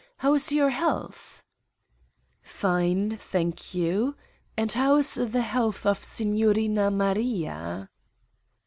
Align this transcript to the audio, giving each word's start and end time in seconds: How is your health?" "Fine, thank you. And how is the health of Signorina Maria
How 0.17 0.33
is 0.33 0.51
your 0.51 0.71
health?" 0.71 1.43
"Fine, 2.41 3.17
thank 3.17 3.75
you. 3.75 4.15
And 4.57 4.71
how 4.71 4.95
is 4.95 5.13
the 5.13 5.41
health 5.43 5.85
of 5.85 6.03
Signorina 6.03 6.89
Maria 6.89 7.87